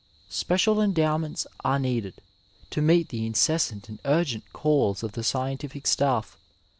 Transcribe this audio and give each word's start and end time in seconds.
Special 0.31 0.81
endowments 0.81 1.45
are 1.63 1.77
needed 1.77 2.15
to 2.71 2.81
meet 2.81 3.09
the 3.09 3.23
incessant 3.23 3.87
and 3.87 3.99
urgent 4.03 4.51
calls 4.51 5.03
of 5.03 5.11
the 5.11 5.23
scientific 5.23 5.85
staff. 5.85 6.35